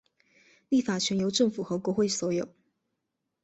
[0.69, 2.49] 立法权由政府和国会所有。